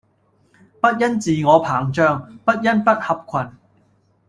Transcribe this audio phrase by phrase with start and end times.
[0.81, 3.51] 不因自我膨漲，不因不合群